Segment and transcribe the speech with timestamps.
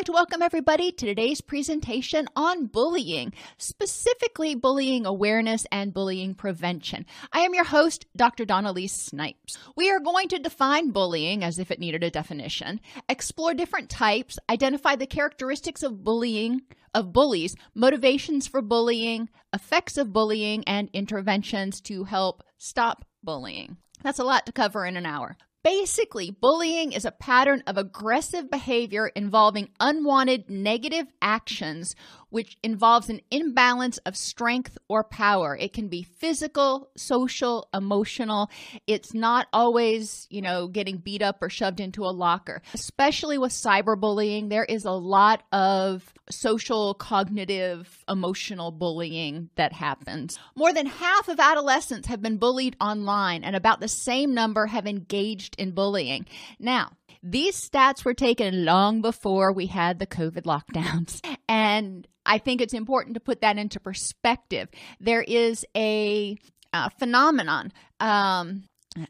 [0.00, 7.04] like to welcome everybody to today's presentation on bullying, specifically bullying awareness and bullying prevention.
[7.34, 8.46] I am your host, Dr.
[8.46, 9.58] Dawn-Elise Snipes.
[9.76, 14.38] We are going to define bullying as if it needed a definition, explore different types,
[14.48, 16.62] identify the characteristics of bullying,
[16.94, 23.76] of bullies, motivations for bullying, effects of bullying, and interventions to help stop bullying.
[24.02, 25.36] That's a lot to cover in an hour.
[25.62, 31.94] Basically, bullying is a pattern of aggressive behavior involving unwanted negative actions
[32.30, 35.56] which involves an imbalance of strength or power.
[35.56, 38.50] It can be physical, social, emotional.
[38.86, 42.62] It's not always, you know, getting beat up or shoved into a locker.
[42.72, 50.38] Especially with cyberbullying, there is a lot of social, cognitive, emotional bullying that happens.
[50.56, 54.86] More than half of adolescents have been bullied online, and about the same number have
[54.86, 56.26] engaged in bullying.
[56.58, 61.20] Now, these stats were taken long before we had the COVID lockdowns.
[61.48, 64.68] And I think it's important to put that into perspective.
[65.00, 66.38] There is a
[66.72, 68.68] uh, phenomenon um,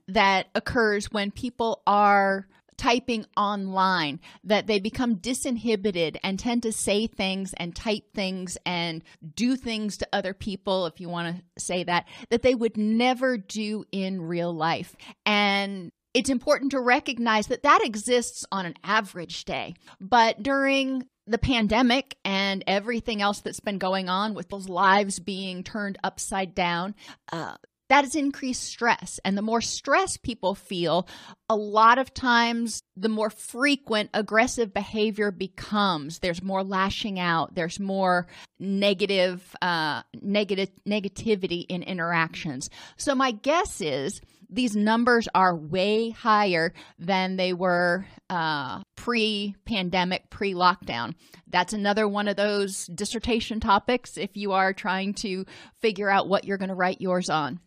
[0.09, 2.47] that occurs when people are
[2.81, 9.03] typing online that they become disinhibited and tend to say things and type things and
[9.34, 13.37] do things to other people if you want to say that that they would never
[13.37, 19.44] do in real life and it's important to recognize that that exists on an average
[19.44, 19.75] day.
[20.00, 25.62] But during the pandemic and everything else that's been going on with those lives being
[25.62, 26.94] turned upside down,
[27.33, 27.55] uh,
[27.91, 29.19] that has increased stress.
[29.25, 31.08] And the more stress people feel,
[31.48, 36.20] a lot of times the more frequent aggressive behavior becomes.
[36.20, 37.56] There's more lashing out.
[37.56, 38.28] There's more
[38.61, 42.70] negative, uh, negative negativity in interactions.
[42.97, 44.20] So my guess is
[44.51, 51.15] these numbers are way higher than they were uh, pre pandemic, pre lockdown.
[51.47, 55.47] That's another one of those dissertation topics if you are trying to
[55.81, 57.61] figure out what you're going to write yours on.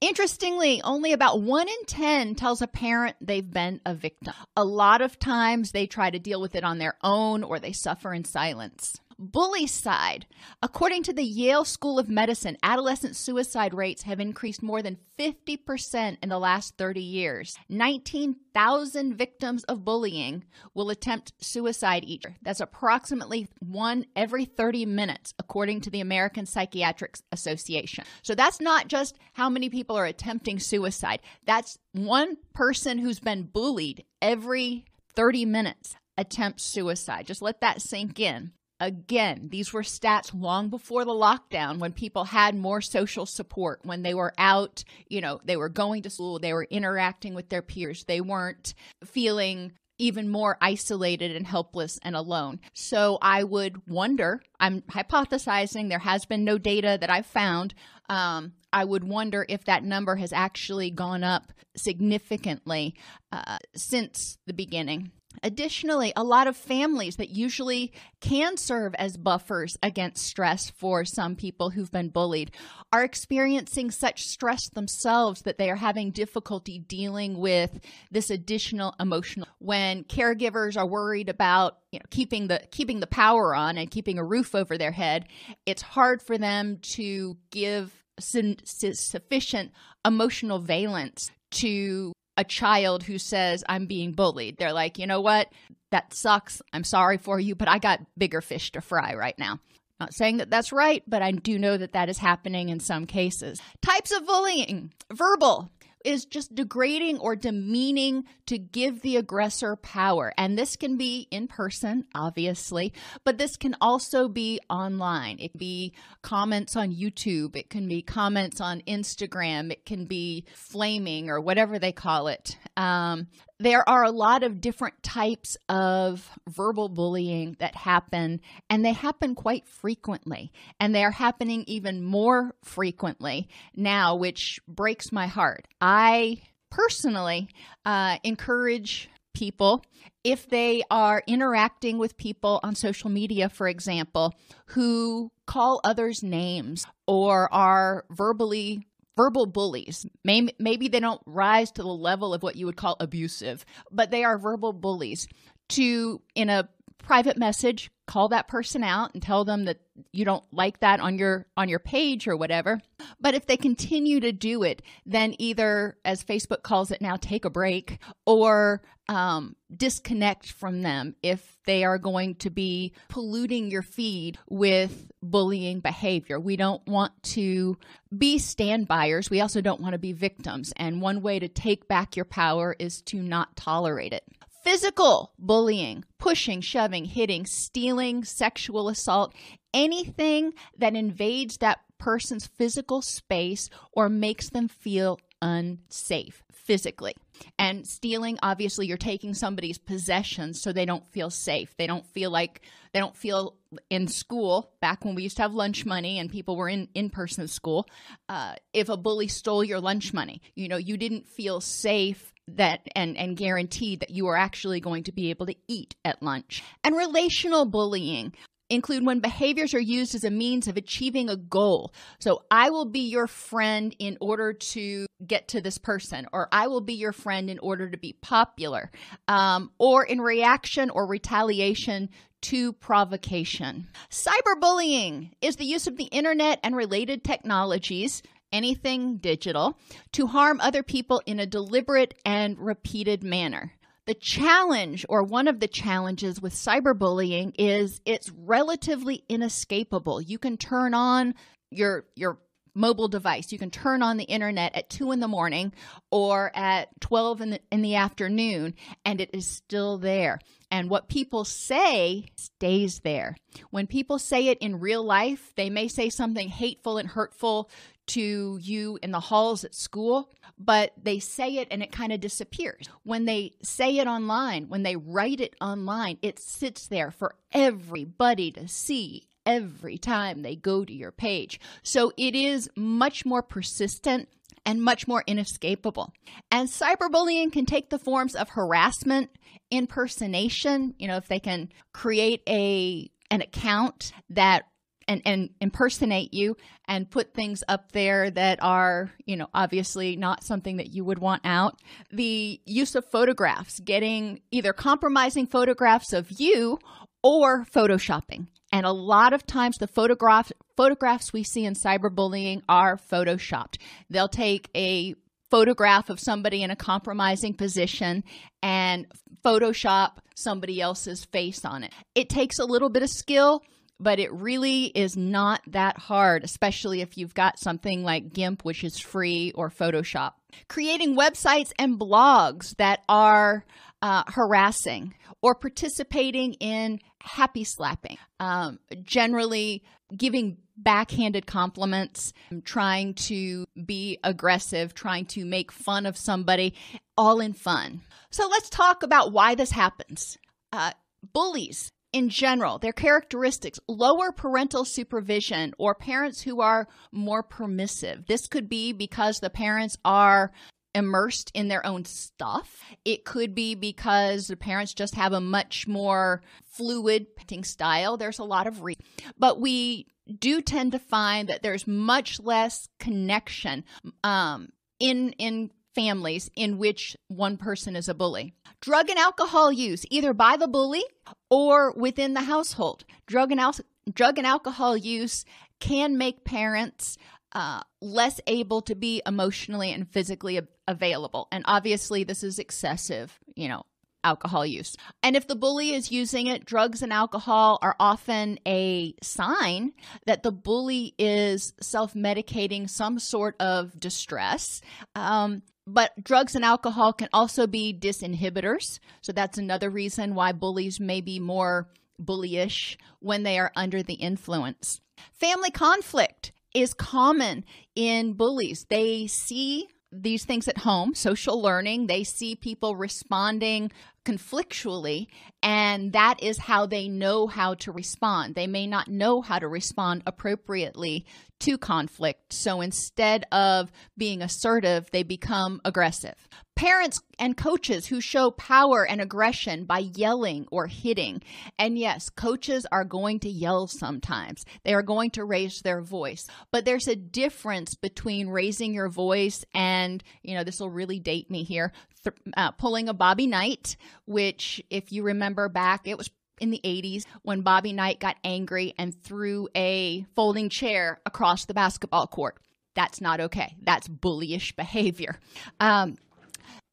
[0.00, 4.34] Interestingly, only about one in 10 tells a parent they've been a victim.
[4.56, 7.72] A lot of times they try to deal with it on their own or they
[7.72, 8.98] suffer in silence.
[9.20, 10.24] Bullycide.
[10.62, 16.18] According to the Yale School of Medicine, adolescent suicide rates have increased more than 50%
[16.22, 17.56] in the last 30 years.
[17.68, 22.36] 19,000 victims of bullying will attempt suicide each year.
[22.42, 28.04] That's approximately one every 30 minutes, according to the American Psychiatric Association.
[28.22, 33.44] So that's not just how many people are attempting suicide, that's one person who's been
[33.44, 34.84] bullied every
[35.14, 37.26] 30 minutes attempts suicide.
[37.26, 38.52] Just let that sink in.
[38.80, 44.02] Again, these were stats long before the lockdown when people had more social support, when
[44.02, 47.62] they were out, you know, they were going to school, they were interacting with their
[47.62, 48.74] peers, they weren't
[49.04, 52.60] feeling even more isolated and helpless and alone.
[52.72, 57.74] So I would wonder, I'm hypothesizing, there has been no data that I've found.
[58.08, 62.94] Um, I would wonder if that number has actually gone up significantly
[63.32, 65.10] uh, since the beginning.
[65.42, 71.36] Additionally, a lot of families that usually can serve as buffers against stress for some
[71.36, 72.50] people who've been bullied
[72.92, 77.78] are experiencing such stress themselves that they are having difficulty dealing with
[78.10, 79.48] this additional emotional.
[79.58, 84.18] When caregivers are worried about you know keeping the keeping the power on and keeping
[84.18, 85.26] a roof over their head
[85.64, 89.72] it's hard for them to give sufficient
[90.04, 94.56] emotional valence to a child who says, I'm being bullied.
[94.56, 95.48] They're like, you know what?
[95.90, 96.62] That sucks.
[96.72, 99.58] I'm sorry for you, but I got bigger fish to fry right now.
[99.98, 103.06] Not saying that that's right, but I do know that that is happening in some
[103.06, 103.60] cases.
[103.82, 105.68] Types of bullying verbal,
[106.04, 110.32] is just degrading or demeaning to give the aggressor power.
[110.38, 112.92] And this can be in person, obviously,
[113.24, 115.38] but this can also be online.
[115.38, 115.92] It can be
[116.22, 121.78] comments on YouTube, it can be comments on Instagram, it can be flaming or whatever
[121.78, 122.56] they call it.
[122.76, 123.26] Um,
[123.60, 128.40] there are a lot of different types of verbal bullying that happen,
[128.70, 130.52] and they happen quite frequently.
[130.78, 135.66] And they are happening even more frequently now, which breaks my heart.
[135.80, 137.48] I personally
[137.84, 139.84] uh, encourage people
[140.24, 144.34] if they are interacting with people on social media, for example,
[144.66, 148.86] who call others names or are verbally
[149.18, 150.06] verbal bullies.
[150.22, 154.12] Maybe, maybe they don't rise to the level of what you would call abusive, but
[154.12, 155.26] they are verbal bullies
[155.70, 159.78] to, in a private message, call that person out and tell them that
[160.12, 162.80] you don't like that on your on your page or whatever.
[163.20, 167.44] But if they continue to do it, then either, as Facebook calls it now, take
[167.44, 173.82] a break or um, disconnect from them if they are going to be polluting your
[173.82, 176.38] feed with bullying behavior.
[176.38, 177.78] We don't want to
[178.16, 179.30] be standbyers.
[179.30, 180.72] We also don't want to be victims.
[180.76, 184.24] And one way to take back your power is to not tolerate it
[184.68, 189.34] physical bullying, pushing, shoving, hitting, stealing, sexual assault,
[189.72, 197.14] anything that invades that person's physical space or makes them feel unsafe physically.
[197.58, 201.74] And stealing, obviously, you're taking somebody's possessions so they don't feel safe.
[201.78, 202.60] They don't feel like
[202.92, 203.56] they don't feel
[203.88, 207.08] in school, back when we used to have lunch money and people were in in
[207.08, 207.88] person school.
[208.28, 212.80] Uh, if a bully stole your lunch money, you know, you didn't feel safe that
[212.94, 216.62] and and guaranteed that you are actually going to be able to eat at lunch.
[216.82, 218.32] And relational bullying
[218.70, 221.92] include when behaviors are used as a means of achieving a goal.
[222.20, 226.66] So I will be your friend in order to get to this person, or I
[226.68, 228.90] will be your friend in order to be popular,
[229.26, 232.10] um, or in reaction or retaliation
[232.40, 233.88] to provocation.
[234.10, 238.22] Cyberbullying is the use of the internet and related technologies
[238.52, 239.78] anything digital,
[240.12, 243.72] to harm other people in a deliberate and repeated manner.
[244.06, 250.22] The challenge, or one of the challenges with cyberbullying, is it's relatively inescapable.
[250.22, 251.34] You can turn on
[251.70, 252.38] your your
[252.78, 253.52] mobile device.
[253.52, 255.72] You can turn on the internet at two in the morning
[256.10, 260.38] or at 12 in the, in the afternoon, and it is still there.
[260.70, 263.36] And what people say stays there.
[263.70, 267.70] When people say it in real life, they may say something hateful and hurtful
[268.08, 272.20] to you in the halls at school, but they say it and it kind of
[272.20, 272.88] disappears.
[273.02, 278.50] When they say it online, when they write it online, it sits there for everybody
[278.52, 281.58] to see every time they go to your page.
[281.82, 284.28] So it is much more persistent
[284.66, 286.12] and much more inescapable.
[286.52, 289.30] And cyberbullying can take the forms of harassment,
[289.70, 294.64] impersonation, you know, if they can create a an account that
[295.06, 296.56] and, and impersonate you
[296.86, 301.18] and put things up there that are, you know, obviously not something that you would
[301.18, 301.80] want out.
[302.12, 306.78] The use of photographs, getting either compromising photographs of you
[307.22, 308.48] or photoshopping.
[308.72, 313.78] And a lot of times the photograph photographs we see in cyberbullying are photoshopped.
[314.10, 315.14] They'll take a
[315.50, 318.22] photograph of somebody in a compromising position
[318.62, 319.06] and
[319.44, 321.92] photoshop somebody else's face on it.
[322.14, 323.62] It takes a little bit of skill
[324.00, 328.84] but it really is not that hard, especially if you've got something like GIMP, which
[328.84, 330.34] is free, or Photoshop.
[330.68, 333.64] Creating websites and blogs that are
[334.02, 339.82] uh, harassing or participating in happy slapping, um, generally
[340.16, 342.32] giving backhanded compliments,
[342.64, 346.74] trying to be aggressive, trying to make fun of somebody,
[347.16, 348.00] all in fun.
[348.30, 350.38] So let's talk about why this happens.
[350.72, 350.92] Uh,
[351.32, 358.26] bullies in general, their characteristics, lower parental supervision or parents who are more permissive.
[358.26, 360.52] This could be because the parents are
[360.98, 362.82] immersed in their own stuff.
[363.04, 368.16] It could be because the parents just have a much more fluid parenting style.
[368.16, 368.98] There's a lot of re-
[369.38, 370.08] but we
[370.38, 373.84] do tend to find that there's much less connection
[374.22, 374.68] um,
[374.98, 378.54] in in families in which one person is a bully.
[378.80, 381.02] Drug and alcohol use, either by the bully
[381.50, 383.04] or within the household.
[383.26, 383.74] Drug and, al-
[384.12, 385.44] drug and alcohol use
[385.80, 387.16] can make parents
[387.58, 391.48] uh, less able to be emotionally and physically available.
[391.50, 393.82] And obviously, this is excessive, you know,
[394.22, 394.94] alcohol use.
[395.24, 399.92] And if the bully is using it, drugs and alcohol are often a sign
[400.24, 404.80] that the bully is self medicating some sort of distress.
[405.16, 409.00] Um, but drugs and alcohol can also be disinhibitors.
[409.20, 411.88] So that's another reason why bullies may be more
[412.22, 415.00] bullyish when they are under the influence.
[415.32, 418.86] Family conflict is common in bullies.
[418.88, 423.90] They see these things at home, social learning, they see people responding
[424.28, 425.26] conflictually,
[425.62, 428.54] and that is how they know how to respond.
[428.54, 431.24] They may not know how to respond appropriately
[431.60, 432.52] to conflict.
[432.52, 436.36] So instead of being assertive, they become aggressive.
[436.76, 441.42] Parents and coaches who show power and aggression by yelling or hitting.
[441.76, 444.64] And yes, coaches are going to yell sometimes.
[444.84, 446.46] They are going to raise their voice.
[446.70, 451.50] But there's a difference between raising your voice and, you know, this will really date
[451.50, 451.92] me here,
[452.30, 456.30] th- uh, pulling a Bobby Knight, which, if you remember back, it was
[456.60, 461.74] in the 80s when Bobby Knight got angry and threw a folding chair across the
[461.74, 462.58] basketball court.
[462.94, 463.76] That's not okay.
[463.82, 465.38] That's bullyish behavior.
[465.78, 466.16] Um,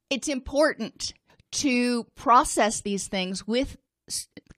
[0.09, 1.13] it's important
[1.53, 3.77] to process these things with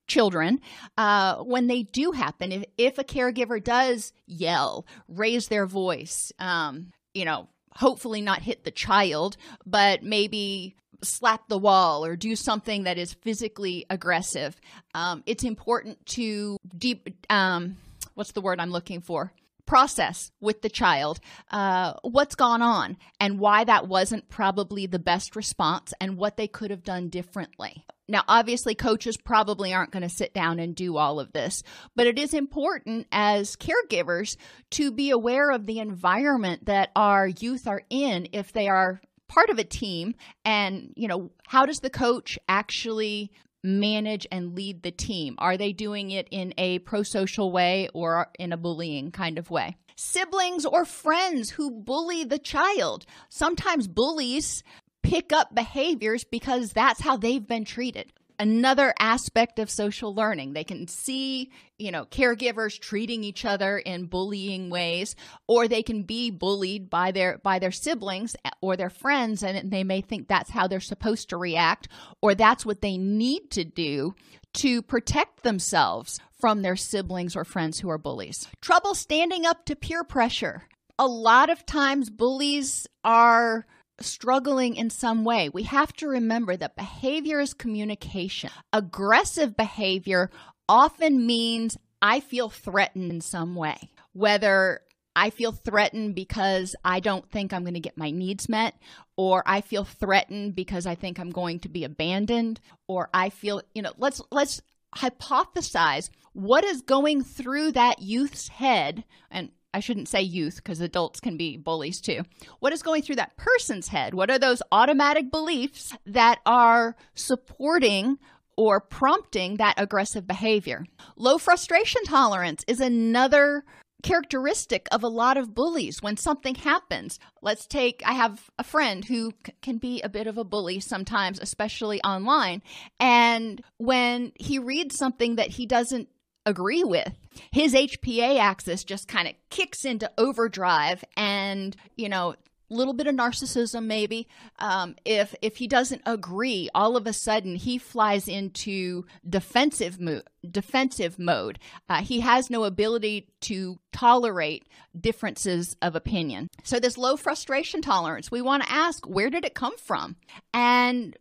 [0.07, 0.59] children
[0.97, 2.51] uh, when they do happen.
[2.51, 8.63] If, if a caregiver does yell, raise their voice, um, you know, hopefully not hit
[8.63, 14.59] the child, but maybe slap the wall or do something that is physically aggressive.
[14.95, 17.77] Um, it's important to deep, um,
[18.15, 19.31] what's the word I'm looking for?
[19.67, 21.19] Process with the child
[21.51, 26.47] uh, what's gone on and why that wasn't probably the best response and what they
[26.47, 27.85] could have done differently.
[28.09, 31.61] Now, obviously, coaches probably aren't going to sit down and do all of this,
[31.93, 34.37] but it is important as caregivers
[34.71, 39.49] to be aware of the environment that our youth are in if they are part
[39.49, 43.29] of a team and you know how does the coach actually
[43.67, 45.35] manage and lead the team?
[45.37, 49.75] Are they doing it in a pro-social way or in a bullying kind of way?
[49.95, 53.05] Siblings or friends who bully the child.
[53.29, 54.63] Sometimes bullies
[55.03, 60.53] pick up behaviors because that's how they've been treated another aspect of social learning.
[60.53, 65.15] They can see, you know, caregivers treating each other in bullying ways,
[65.47, 69.83] or they can be bullied by their by their siblings or their friends, and they
[69.83, 71.87] may think that's how they're supposed to react,
[72.21, 74.15] or that's what they need to do
[74.53, 78.47] to protect themselves from their siblings or friends who are bullies.
[78.61, 80.63] Trouble standing up to peer pressure.
[80.99, 83.65] A lot of times bullies are
[83.99, 88.49] struggling in some way, we have to remember that behavior is communication.
[88.73, 90.29] Aggressive behavior
[90.69, 94.81] often means I feel threatened in some way, whether
[95.15, 98.75] I feel threatened because I don't think I'm going to get my needs met,
[99.15, 103.63] or I feel threatened because I think I'm going to be abandoned, or I feel,
[103.73, 104.61] you know, let's let's
[104.95, 111.19] hypothesize what is going through that youth's head and I shouldn't say youth because adults
[111.19, 112.23] can be bullies too.
[112.59, 114.13] What is going through that person's head?
[114.13, 118.17] What are those automatic beliefs that are supporting
[118.55, 120.85] or prompting that aggressive behavior?
[121.15, 123.63] Low frustration tolerance is another
[124.03, 127.19] characteristic of a lot of bullies when something happens.
[127.41, 130.79] Let's take, I have a friend who c- can be a bit of a bully
[130.79, 132.61] sometimes, especially online.
[132.99, 136.09] And when he reads something that he doesn't
[136.47, 137.13] agree with.
[137.51, 142.35] His HPA axis just kind of kicks into overdrive and, you know,
[142.69, 144.27] a little bit of narcissism maybe.
[144.59, 150.23] Um, if if he doesn't agree all of a sudden he flies into defensive mo-
[150.49, 151.59] defensive mode.
[151.87, 154.67] Uh, he has no ability to tolerate
[154.99, 156.49] differences of opinion.
[156.63, 160.17] So this low frustration tolerance we want to ask where did it come from?
[160.53, 161.17] And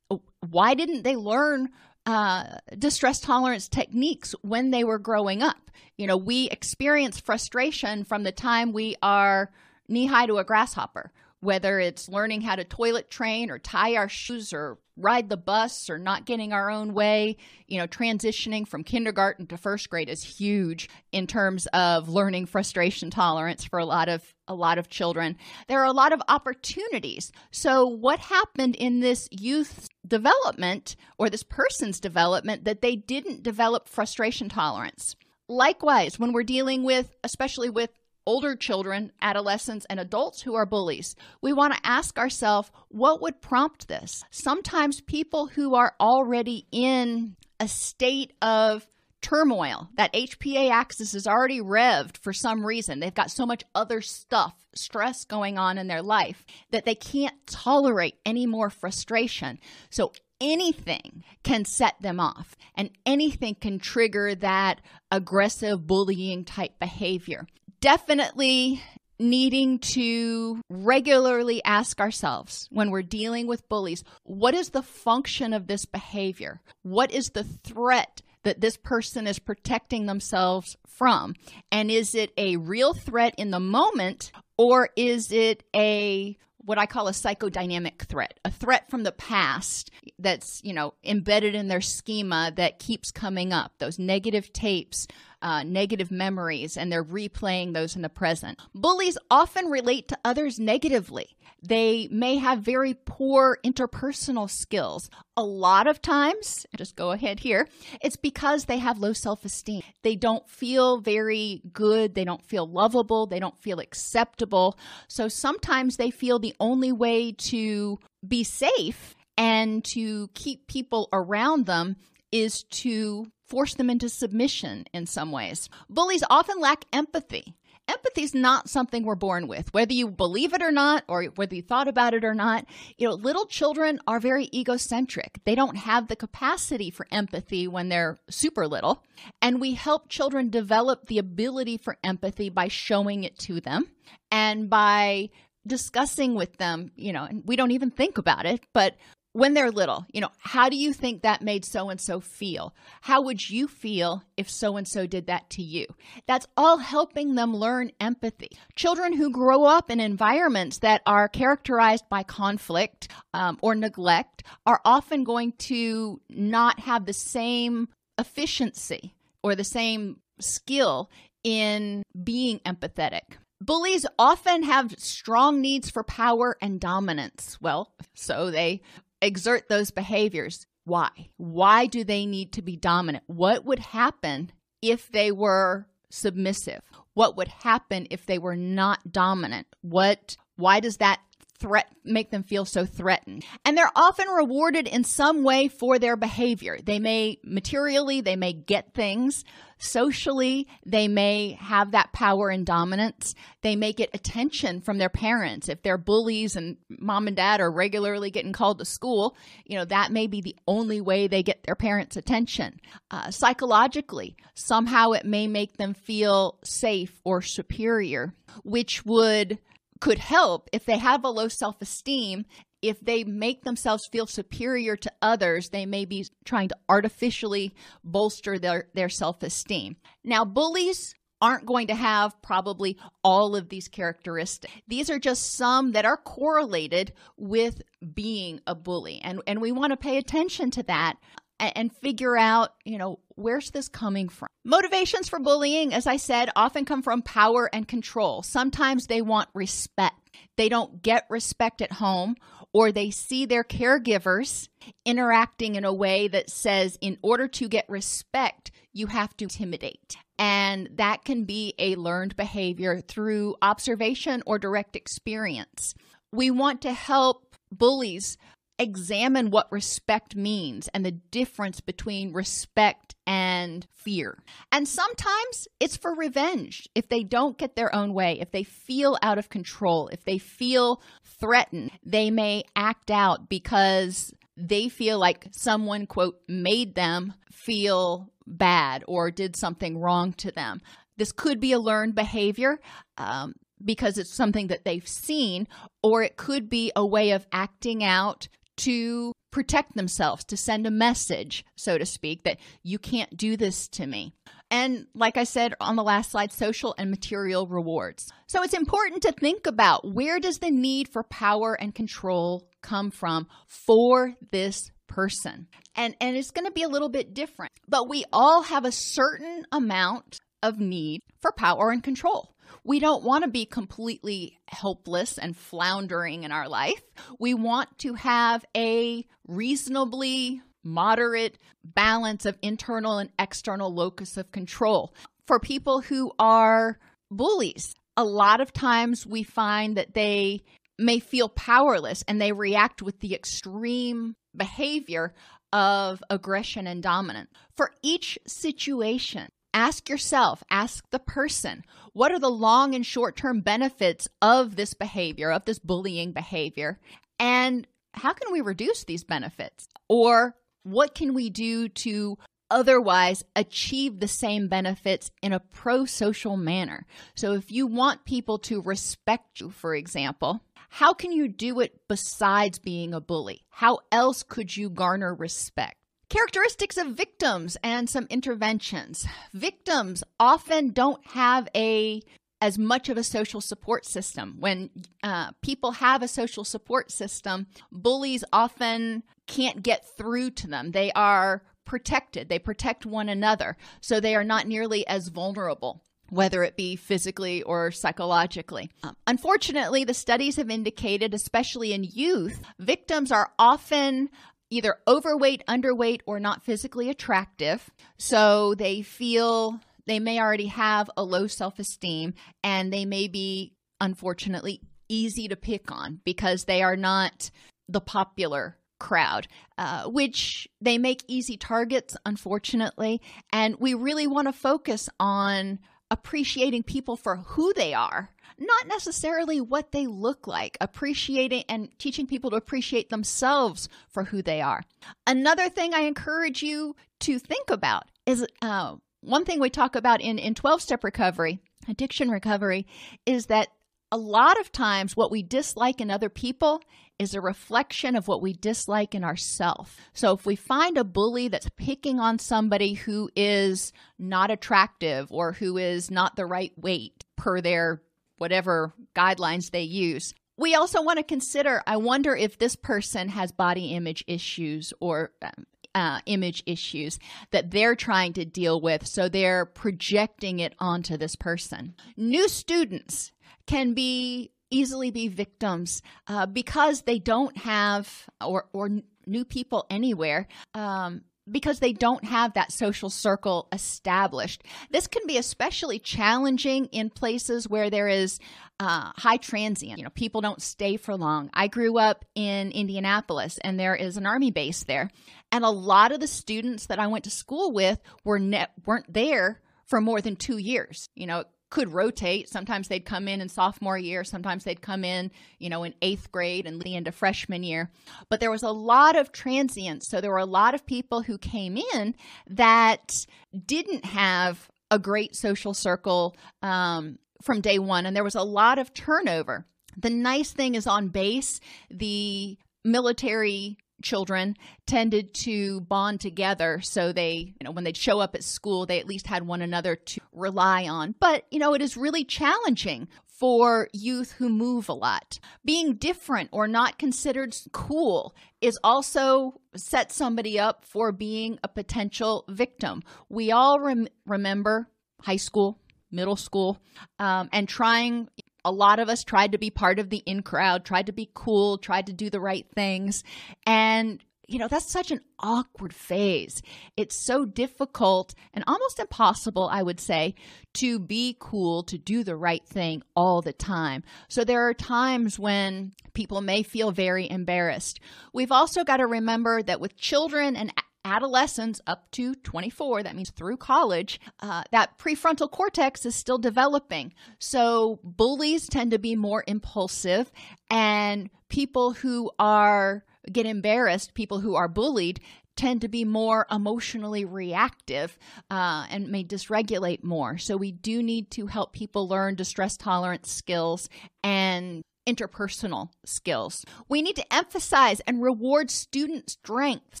[0.48, 1.68] why didn't they learn
[2.06, 2.44] uh,
[2.78, 5.70] distress tolerance techniques when they were growing up.
[5.96, 9.50] You know, we experience frustration from the time we are
[9.88, 14.08] knee high to a grasshopper, whether it's learning how to toilet train or tie our
[14.08, 17.36] shoes or ride the bus or not getting our own way.
[17.66, 23.10] You know, transitioning from kindergarten to first grade is huge in terms of learning frustration
[23.10, 25.36] tolerance for a lot of a lot of children.
[25.68, 27.30] There are a lot of opportunities.
[27.52, 33.88] So what happened in this youth development or this person's development that they didn't develop
[33.88, 35.14] frustration tolerance?
[35.48, 37.90] Likewise, when we're dealing with especially with
[38.26, 41.16] older children, adolescents, and adults who are bullies.
[41.42, 44.22] We want to ask ourselves what would prompt this?
[44.30, 48.86] Sometimes people who are already in a state of
[49.20, 53.00] turmoil, that HPA axis is already revved for some reason.
[53.00, 57.34] They've got so much other stuff, stress going on in their life that they can't
[57.46, 59.58] tolerate any more frustration.
[59.90, 67.46] So anything can set them off and anything can trigger that aggressive bullying type behavior
[67.80, 68.82] definitely
[69.18, 75.66] needing to regularly ask ourselves when we're dealing with bullies what is the function of
[75.66, 76.60] this behavior?
[76.82, 81.34] What is the threat that this person is protecting themselves from?
[81.70, 86.86] And is it a real threat in the moment or is it a what I
[86.86, 91.80] call a psychodynamic threat, a threat from the past that's, you know, embedded in their
[91.80, 95.06] schema that keeps coming up, those negative tapes,
[95.42, 98.58] uh, negative memories, and they're replaying those in the present.
[98.74, 101.36] Bullies often relate to others negatively.
[101.62, 105.10] They may have very poor interpersonal skills.
[105.36, 107.68] A lot of times, just go ahead here,
[108.00, 109.82] it's because they have low self esteem.
[110.02, 112.14] They don't feel very good.
[112.14, 113.26] They don't feel lovable.
[113.26, 114.78] They don't feel acceptable.
[115.08, 121.66] So sometimes they feel the only way to be safe and to keep people around
[121.66, 121.96] them
[122.32, 125.68] is to force them into submission in some ways.
[125.90, 127.54] Bullies often lack empathy.
[127.88, 131.56] Empathy is not something we're born with, whether you believe it or not, or whether
[131.56, 132.64] you thought about it or not.
[132.96, 135.40] You know, little children are very egocentric.
[135.44, 139.02] They don't have the capacity for empathy when they're super little.
[139.42, 143.90] And we help children develop the ability for empathy by showing it to them
[144.30, 145.30] and by
[145.66, 148.94] discussing with them, you know, and we don't even think about it, but
[149.32, 152.74] when they're little, you know, how do you think that made so and so feel?
[153.00, 155.86] How would you feel if so and so did that to you?
[156.26, 158.50] That's all helping them learn empathy.
[158.74, 164.80] Children who grow up in environments that are characterized by conflict um, or neglect are
[164.84, 171.08] often going to not have the same efficiency or the same skill
[171.44, 173.22] in being empathetic.
[173.62, 177.58] Bullies often have strong needs for power and dominance.
[177.60, 178.80] Well, so they
[179.22, 180.66] exert those behaviors.
[180.84, 181.10] Why?
[181.36, 183.24] Why do they need to be dominant?
[183.26, 186.80] What would happen if they were submissive?
[187.14, 189.66] What would happen if they were not dominant?
[189.82, 191.20] What why does that
[191.60, 193.44] threat make them feel so threatened.
[193.64, 196.78] And they're often rewarded in some way for their behavior.
[196.82, 199.44] They may materially they may get things.
[199.78, 203.34] Socially they may have that power and dominance.
[203.62, 205.68] They may get attention from their parents.
[205.68, 209.36] If they're bullies and mom and dad are regularly getting called to school
[209.66, 212.80] you know that may be the only way they get their parents attention.
[213.10, 219.58] Uh, psychologically somehow it may make them feel safe or superior which would
[220.00, 222.44] could help if they have a low self esteem.
[222.82, 228.58] If they make themselves feel superior to others, they may be trying to artificially bolster
[228.58, 229.96] their, their self esteem.
[230.24, 234.72] Now, bullies aren't going to have probably all of these characteristics.
[234.88, 237.82] These are just some that are correlated with
[238.14, 239.20] being a bully.
[239.22, 241.16] And, and we want to pay attention to that
[241.60, 244.48] and figure out, you know, where's this coming from?
[244.64, 248.42] Motivations for bullying, as I said, often come from power and control.
[248.42, 250.16] Sometimes they want respect.
[250.56, 252.36] They don't get respect at home,
[252.72, 254.68] or they see their caregivers
[255.04, 260.16] interacting in a way that says, in order to get respect, you have to intimidate.
[260.38, 265.94] And that can be a learned behavior through observation or direct experience.
[266.32, 268.36] We want to help bullies
[268.80, 274.42] examine what respect means and the difference between respect and fear.
[274.72, 276.88] And sometimes it's for revenge.
[276.94, 280.38] If they don't get their own way, if they feel out of control, if they
[280.38, 288.32] feel threatened, they may act out because they feel like someone, quote, made them feel
[288.46, 290.80] bad or did something wrong to them.
[291.18, 292.80] This could be a learned behavior.
[293.18, 295.66] Um, because it's something that they've seen,
[296.02, 298.48] or it could be a way of acting out
[298.80, 303.88] to protect themselves, to send a message, so to speak, that you can't do this
[303.88, 304.32] to me.
[304.70, 308.32] And like I said on the last slide, social and material rewards.
[308.46, 313.10] So it's important to think about where does the need for power and control come
[313.10, 315.66] from for this person?
[315.96, 317.72] And and it's going to be a little bit different.
[317.88, 322.54] But we all have a certain amount of need for power and control.
[322.84, 327.02] We don't want to be completely helpless and floundering in our life.
[327.38, 335.14] We want to have a reasonably moderate balance of internal and external locus of control.
[335.46, 336.98] For people who are
[337.30, 340.62] bullies, a lot of times we find that they
[340.98, 345.34] may feel powerless and they react with the extreme behavior
[345.72, 347.50] of aggression and dominance.
[347.76, 353.60] For each situation, ask yourself, ask the person, what are the long and short term
[353.60, 356.98] benefits of this behavior, of this bullying behavior?
[357.38, 359.88] And how can we reduce these benefits?
[360.08, 362.38] Or what can we do to
[362.70, 367.06] otherwise achieve the same benefits in a pro social manner?
[367.34, 372.00] So, if you want people to respect you, for example, how can you do it
[372.08, 373.64] besides being a bully?
[373.70, 375.99] How else could you garner respect?
[376.30, 379.26] Characteristics of victims and some interventions.
[379.52, 382.22] Victims often don't have a
[382.60, 384.56] as much of a social support system.
[384.60, 384.90] When
[385.24, 390.92] uh, people have a social support system, bullies often can't get through to them.
[390.92, 396.04] They are protected, they protect one another, so they are not nearly as vulnerable.
[396.28, 398.92] Whether it be physically or psychologically.
[399.02, 404.30] Um, unfortunately, the studies have indicated, especially in youth, victims are often
[404.70, 407.90] either overweight, underweight, or not physically attractive.
[408.16, 413.74] So they feel they may already have a low self esteem and they may be,
[414.00, 417.50] unfortunately, easy to pick on because they are not
[417.88, 423.20] the popular crowd, uh, which they make easy targets, unfortunately.
[423.52, 425.80] And we really want to focus on
[426.10, 428.30] appreciating people for who they are,
[428.60, 434.42] not necessarily what they look like, appreciating and teaching people to appreciate themselves for who
[434.42, 434.82] they are.
[435.26, 440.20] Another thing I encourage you to think about is uh, one thing we talk about
[440.20, 442.86] in, in 12 step recovery, addiction recovery,
[443.26, 443.68] is that
[444.12, 446.82] a lot of times what we dislike in other people
[447.18, 449.90] is a reflection of what we dislike in ourselves.
[450.14, 455.52] So if we find a bully that's picking on somebody who is not attractive or
[455.52, 458.02] who is not the right weight per their
[458.40, 463.52] whatever guidelines they use, we also want to consider I wonder if this person has
[463.52, 467.18] body image issues or um, uh, image issues
[467.50, 469.06] that they're trying to deal with.
[469.06, 471.94] So they're projecting it onto this person.
[472.16, 473.32] New students
[473.66, 478.88] can be easily be victims uh, because they don't have or or
[479.26, 484.62] new people anywhere um, because they don't have that social circle established.
[484.90, 488.38] This can be especially challenging in places where there is
[488.78, 489.98] uh, high transient.
[489.98, 491.50] You know, people don't stay for long.
[491.52, 495.10] I grew up in Indianapolis, and there is an army base there,
[495.52, 499.12] and a lot of the students that I went to school with were ne- weren't
[499.12, 501.08] there for more than two years.
[501.14, 502.48] You know, could rotate.
[502.48, 506.30] Sometimes they'd come in in sophomore year, sometimes they'd come in, you know, in eighth
[506.32, 507.90] grade and lead into freshman year.
[508.28, 510.08] But there was a lot of transients.
[510.08, 512.14] So there were a lot of people who came in
[512.48, 513.24] that
[513.66, 518.78] didn't have a great social circle um, from day one, and there was a lot
[518.78, 519.66] of turnover.
[519.96, 527.54] The nice thing is on base, the military children tended to bond together so they
[527.60, 530.20] you know when they'd show up at school they at least had one another to
[530.32, 531.14] rely on.
[531.18, 535.40] But you know it is really challenging for youth who move a lot.
[535.64, 542.44] Being different or not considered cool is also set somebody up for being a potential
[542.48, 543.02] victim.
[543.30, 544.90] We all rem- remember
[545.22, 545.78] high school
[546.10, 546.80] middle school
[547.18, 548.28] um, and trying
[548.64, 551.30] a lot of us tried to be part of the in crowd, tried to be
[551.34, 553.24] cool, tried to do the right things.
[553.66, 556.62] And, you know, that's such an awkward phase.
[556.96, 560.34] It's so difficult and almost impossible, I would say,
[560.74, 564.02] to be cool, to do the right thing all the time.
[564.28, 568.00] So there are times when people may feel very embarrassed.
[568.32, 570.72] We've also got to remember that with children and
[571.04, 577.12] adolescents up to 24, that means through college, uh, that prefrontal cortex is still developing.
[577.38, 580.30] So bullies tend to be more impulsive,
[580.70, 585.20] and people who are get embarrassed, people who are bullied,
[585.56, 588.16] tend to be more emotionally reactive
[588.50, 590.38] uh, and may dysregulate more.
[590.38, 593.88] So, we do need to help people learn distress tolerance skills
[594.24, 596.64] and interpersonal skills.
[596.88, 600.00] We need to emphasize and reward student strengths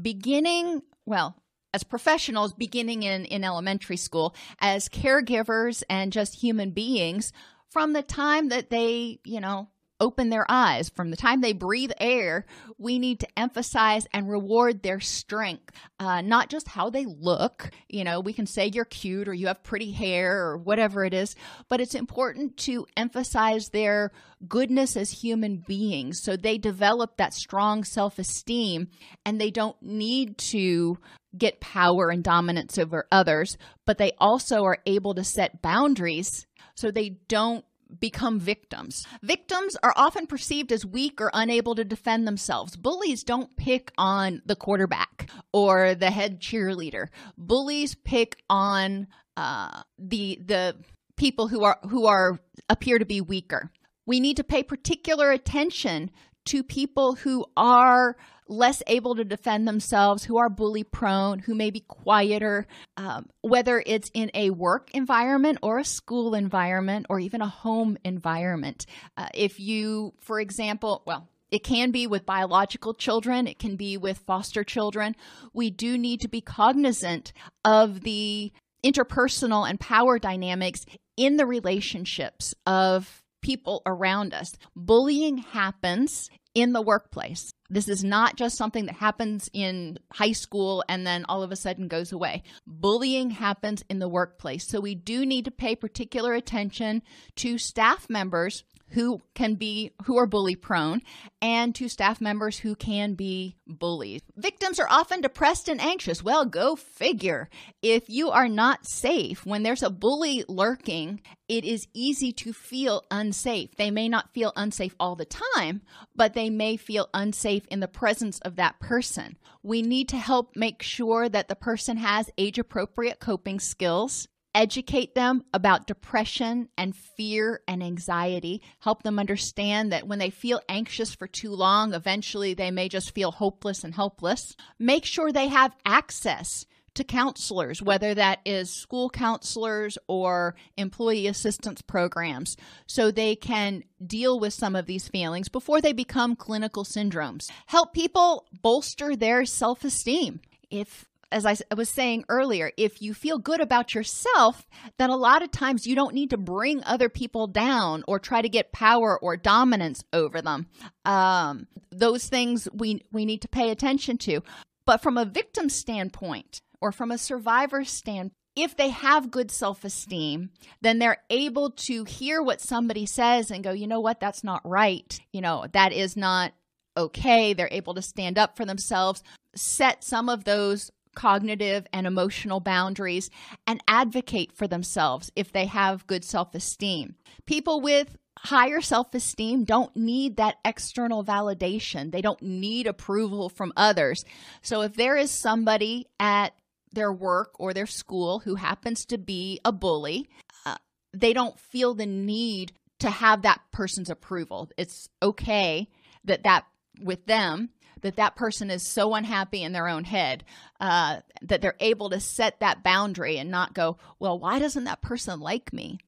[0.00, 1.36] beginning, well,
[1.74, 7.32] as professionals beginning in, in elementary school, as caregivers and just human beings
[7.70, 9.68] from the time that they, you know,
[10.02, 10.90] open their eyes.
[10.90, 12.44] From the time they breathe air,
[12.76, 17.70] we need to emphasize and reward their strength, uh, not just how they look.
[17.88, 21.14] You know, we can say you're cute or you have pretty hair or whatever it
[21.14, 21.36] is,
[21.68, 24.10] but it's important to emphasize their
[24.48, 28.88] goodness as human beings so they develop that strong self esteem
[29.24, 30.98] and they don't need to
[31.38, 36.90] get power and dominance over others, but they also are able to set boundaries so
[36.90, 37.64] they don't
[37.98, 39.06] become victims.
[39.22, 42.76] Victims are often perceived as weak or unable to defend themselves.
[42.76, 47.08] Bullies don't pick on the quarterback or the head cheerleader.
[47.36, 50.76] Bullies pick on uh, the the
[51.16, 53.70] people who are who are appear to be weaker.
[54.06, 56.10] We need to pay particular attention
[56.46, 58.16] to people who are
[58.52, 63.82] less able to defend themselves, who are bully prone, who may be quieter, um, whether
[63.84, 68.86] it's in a work environment or a school environment or even a home environment.
[69.16, 73.96] Uh, if you, for example, well, it can be with biological children, it can be
[73.96, 75.16] with foster children.
[75.52, 77.32] We do need to be cognizant
[77.64, 78.52] of the
[78.84, 80.86] interpersonal and power dynamics
[81.16, 84.54] in the relationships of people around us.
[84.74, 87.52] Bullying happens in the workplace.
[87.72, 91.56] This is not just something that happens in high school and then all of a
[91.56, 92.42] sudden goes away.
[92.66, 94.68] Bullying happens in the workplace.
[94.68, 97.02] So we do need to pay particular attention
[97.36, 101.00] to staff members who can be who are bully prone
[101.40, 104.22] and to staff members who can be bullied.
[104.36, 106.22] Victims are often depressed and anxious.
[106.22, 107.48] Well, go figure.
[107.80, 113.04] If you are not safe when there's a bully lurking, it is easy to feel
[113.10, 113.74] unsafe.
[113.76, 115.82] They may not feel unsafe all the time,
[116.14, 119.36] but they may feel unsafe in the presence of that person.
[119.62, 125.14] We need to help make sure that the person has age appropriate coping skills educate
[125.14, 131.14] them about depression and fear and anxiety, help them understand that when they feel anxious
[131.14, 134.56] for too long, eventually they may just feel hopeless and helpless.
[134.78, 141.82] Make sure they have access to counselors, whether that is school counselors or employee assistance
[141.82, 147.50] programs, so they can deal with some of these feelings before they become clinical syndromes.
[147.66, 150.40] Help people bolster their self esteem.
[150.70, 154.66] If as I was saying earlier, if you feel good about yourself,
[154.98, 158.42] then a lot of times you don't need to bring other people down or try
[158.42, 160.66] to get power or dominance over them.
[161.04, 164.42] Um, those things we we need to pay attention to.
[164.84, 169.84] But from a victim standpoint or from a survivor standpoint, if they have good self
[169.84, 170.50] esteem,
[170.82, 174.60] then they're able to hear what somebody says and go, you know what, that's not
[174.68, 175.18] right.
[175.32, 176.52] You know, that is not
[176.96, 177.54] okay.
[177.54, 179.22] They're able to stand up for themselves,
[179.56, 183.30] set some of those cognitive and emotional boundaries
[183.66, 187.14] and advocate for themselves if they have good self esteem.
[187.46, 193.72] People with higher self esteem don't need that external validation, they don't need approval from
[193.76, 194.24] others.
[194.60, 196.52] So if there is somebody at
[196.92, 200.28] their work or their school who happens to be a bully,
[200.66, 200.76] uh,
[201.12, 204.70] they don't feel the need to have that person's approval.
[204.76, 205.88] It's okay
[206.24, 206.64] that that
[207.00, 207.70] with them
[208.02, 210.44] that that person is so unhappy in their own head
[210.80, 215.00] uh, that they're able to set that boundary and not go, well, why doesn't that
[215.00, 215.98] person like me?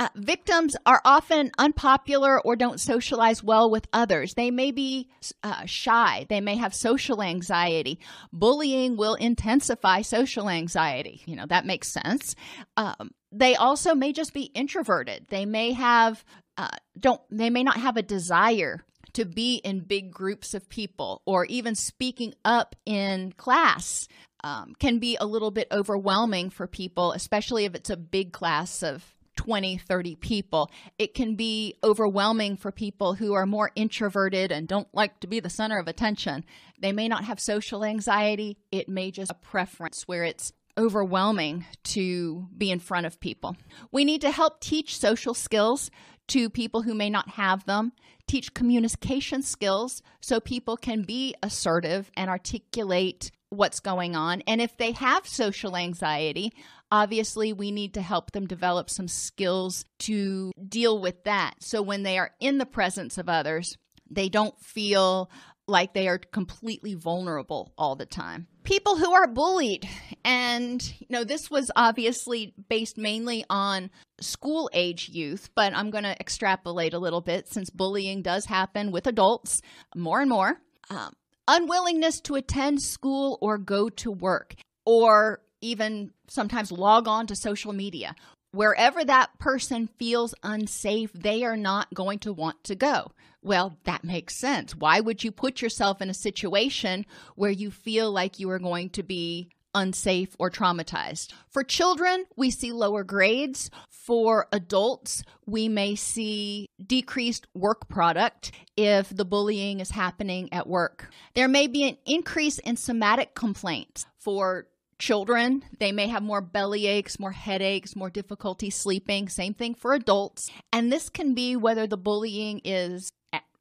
[0.00, 4.32] Uh, victims are often unpopular or don't socialize well with others.
[4.32, 5.10] They may be
[5.42, 6.24] uh, shy.
[6.30, 8.00] They may have social anxiety.
[8.32, 11.20] Bullying will intensify social anxiety.
[11.26, 12.34] You know, that makes sense.
[12.78, 15.26] Um, they also may just be introverted.
[15.28, 16.24] They may have,
[16.56, 18.82] uh, don't, they may not have a desire
[19.12, 24.08] to be in big groups of people or even speaking up in class
[24.42, 28.82] um, can be a little bit overwhelming for people, especially if it's a big class
[28.82, 29.04] of
[29.40, 30.70] 20, 30 people.
[30.98, 35.40] It can be overwhelming for people who are more introverted and don't like to be
[35.40, 36.44] the center of attention.
[36.78, 42.48] They may not have social anxiety, it may just a preference where it's overwhelming to
[42.54, 43.56] be in front of people.
[43.90, 45.90] We need to help teach social skills
[46.28, 47.92] to people who may not have them,
[48.30, 54.40] teach communication skills so people can be assertive and articulate what's going on.
[54.46, 56.52] And if they have social anxiety,
[56.92, 61.54] obviously we need to help them develop some skills to deal with that.
[61.58, 63.76] So when they are in the presence of others,
[64.08, 65.28] they don't feel
[65.70, 68.46] like they are completely vulnerable all the time.
[68.64, 69.88] People who are bullied,
[70.24, 76.04] and you know, this was obviously based mainly on school age youth, but I'm going
[76.04, 79.62] to extrapolate a little bit since bullying does happen with adults
[79.94, 80.60] more and more.
[80.90, 81.14] Um,
[81.48, 84.54] unwillingness to attend school or go to work,
[84.84, 88.14] or even sometimes log on to social media.
[88.52, 93.12] Wherever that person feels unsafe, they are not going to want to go.
[93.42, 94.76] Well, that makes sense.
[94.76, 98.90] Why would you put yourself in a situation where you feel like you are going
[98.90, 101.32] to be unsafe or traumatized?
[101.48, 103.70] For children, we see lower grades.
[103.88, 111.08] For adults, we may see decreased work product if the bullying is happening at work.
[111.34, 114.04] There may be an increase in somatic complaints.
[114.18, 114.66] For
[114.98, 119.30] children, they may have more belly aches, more headaches, more difficulty sleeping.
[119.30, 120.50] Same thing for adults.
[120.72, 123.10] And this can be whether the bullying is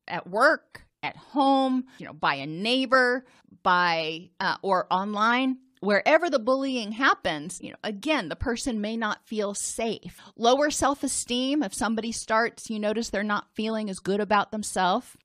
[0.10, 3.26] at work, at home, you know, by a neighbor,
[3.64, 9.26] by uh, or online wherever the bullying happens, you know, again, the person may not
[9.26, 10.20] feel safe.
[10.36, 15.16] Lower self esteem, if somebody starts, you notice they're not feeling as good about themselves.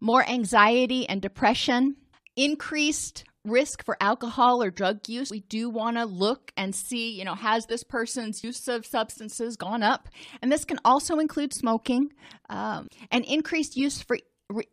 [0.00, 1.96] More anxiety and depression.
[2.36, 5.30] Increased risk for alcohol or drug use.
[5.30, 9.56] We do want to look and see, you know, has this person's use of substances
[9.56, 10.08] gone up?
[10.42, 12.12] And this can also include smoking
[12.48, 14.18] um, and increased use for